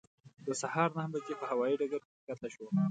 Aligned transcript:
د 0.45 0.47
سهار 0.61 0.89
نهه 0.97 1.09
بجې 1.13 1.33
په 1.39 1.45
هوایي 1.51 1.75
ډګر 1.81 2.01
کې 2.07 2.13
کښته 2.27 2.47
شوم. 2.53 2.73